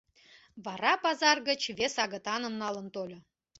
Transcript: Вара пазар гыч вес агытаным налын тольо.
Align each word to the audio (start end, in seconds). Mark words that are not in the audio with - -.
Вара 0.65 0.93
пазар 1.05 1.37
гыч 1.49 1.61
вес 1.77 1.95
агытаным 2.05 2.53
налын 2.61 2.87
тольо. 2.95 3.19